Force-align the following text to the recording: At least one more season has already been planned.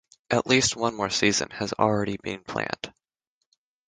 At 0.31 0.47
least 0.47 0.75
one 0.75 0.95
more 0.95 1.11
season 1.11 1.51
has 1.51 1.73
already 1.73 2.17
been 2.17 2.43
planned. 2.43 2.91